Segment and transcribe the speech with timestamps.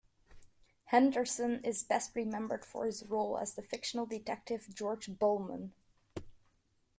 [0.85, 5.73] Henderson is best remembered for his role as the fictional detective George Bulman.